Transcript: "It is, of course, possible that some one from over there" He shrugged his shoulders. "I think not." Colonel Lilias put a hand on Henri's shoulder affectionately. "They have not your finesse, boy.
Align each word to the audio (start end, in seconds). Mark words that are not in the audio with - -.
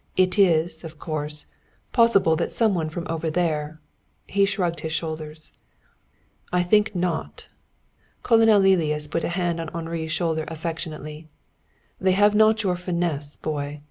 "It 0.17 0.39
is, 0.39 0.83
of 0.83 0.97
course, 0.97 1.45
possible 1.93 2.35
that 2.35 2.51
some 2.51 2.73
one 2.73 2.89
from 2.89 3.05
over 3.07 3.29
there" 3.29 3.79
He 4.25 4.45
shrugged 4.45 4.79
his 4.79 4.91
shoulders. 4.91 5.53
"I 6.51 6.63
think 6.63 6.95
not." 6.95 7.49
Colonel 8.23 8.59
Lilias 8.61 9.07
put 9.07 9.23
a 9.23 9.29
hand 9.37 9.59
on 9.61 9.67
Henri's 9.69 10.11
shoulder 10.11 10.45
affectionately. 10.47 11.27
"They 11.99 12.13
have 12.13 12.33
not 12.33 12.63
your 12.63 12.77
finesse, 12.77 13.37
boy. 13.37 13.79